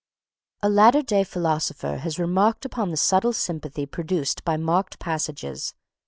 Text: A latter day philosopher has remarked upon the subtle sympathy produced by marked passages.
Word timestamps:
A 0.63 0.67
latter 0.67 1.03
day 1.03 1.23
philosopher 1.23 1.97
has 1.97 2.17
remarked 2.17 2.65
upon 2.65 2.89
the 2.89 2.97
subtle 2.97 3.33
sympathy 3.33 3.85
produced 3.85 4.43
by 4.43 4.57
marked 4.57 4.97
passages. 4.97 5.75